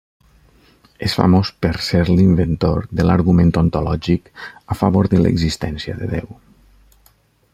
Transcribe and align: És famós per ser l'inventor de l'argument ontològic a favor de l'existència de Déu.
És 1.07 1.13
famós 1.17 1.51
per 1.65 1.73
ser 1.87 1.99
l'inventor 2.07 2.87
de 3.01 3.05
l'argument 3.09 3.53
ontològic 3.63 4.33
a 4.77 4.81
favor 4.83 5.11
de 5.15 5.23
l'existència 5.23 5.99
de 6.01 6.13
Déu. 6.17 6.35